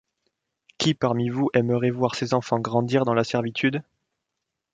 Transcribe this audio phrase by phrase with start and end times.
[0.79, 3.83] Qui parmi vous aimerait voir ses enfants grandir dans la servitude?...